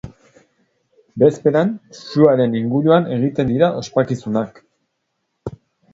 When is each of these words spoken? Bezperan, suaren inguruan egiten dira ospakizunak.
Bezperan, 1.23 1.75
suaren 1.99 2.57
inguruan 2.61 3.07
egiten 3.19 3.53
dira 3.53 3.69
ospakizunak. 3.83 4.59